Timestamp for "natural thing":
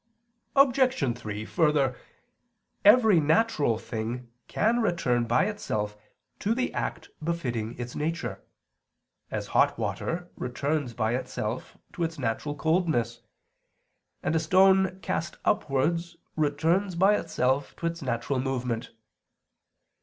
3.19-4.31